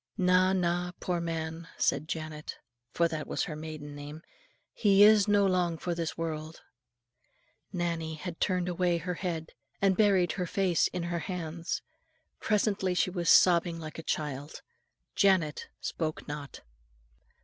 [0.17, 2.57] "Na, na, poor man," said Janet,
[2.91, 4.23] for that was her maiden name,
[4.73, 6.63] "he is no long for this world."
[7.71, 11.83] Nannie had turned away her head, and buried her face in her hands.
[12.39, 14.63] Presently she was sobbing like a child.
[15.13, 16.61] Janet spoke not.